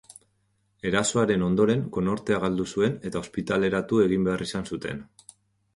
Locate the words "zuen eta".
2.75-3.25